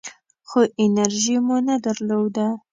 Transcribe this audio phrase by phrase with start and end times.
[0.49, 2.47] خو انرژي مو نه درلوده.